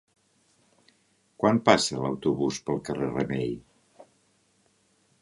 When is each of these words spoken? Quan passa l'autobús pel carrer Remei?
Quan 1.43 1.61
passa 1.69 1.99
l'autobús 2.05 2.59
pel 2.71 2.83
carrer 2.91 3.13
Remei? 3.13 3.57